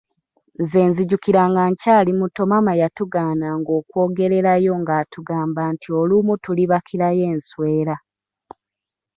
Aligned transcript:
Nze 0.61 0.79
nzijukira 0.89 1.41
nga 1.49 1.63
nkyali 1.71 2.11
muto 2.19 2.41
maama 2.51 2.73
yatugaananga 2.81 3.71
okwogererayo 3.79 4.73
nga 4.81 4.93
atugamba 5.01 5.61
nti 5.73 5.87
olumu 5.99 6.33
tulibakirayo 6.43 7.23
enswera. 7.33 7.95